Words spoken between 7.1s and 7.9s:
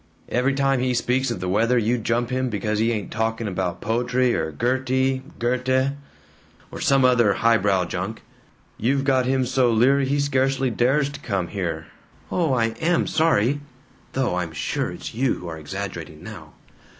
highbrow